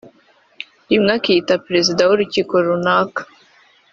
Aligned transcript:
rimwe 0.89 1.11
akiyita 1.17 1.55
Perezida 1.65 2.01
w’urukiko 2.09 2.53
runaka 2.65 3.21